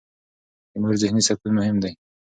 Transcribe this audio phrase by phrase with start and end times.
[0.71, 1.91] د مور ذهني سکون مهم دی.